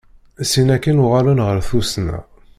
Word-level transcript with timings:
Sin 0.51 0.69
akin 0.75 1.03
uɣalen 1.05 1.43
ɣer 1.45 1.57
tusna. 1.67 2.17